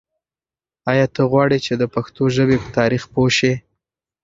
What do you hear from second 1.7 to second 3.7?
د پښتو ژبې په تاریخ پوه شې؟